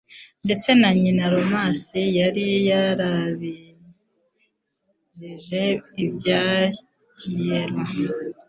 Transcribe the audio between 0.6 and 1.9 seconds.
na nyina wa Romas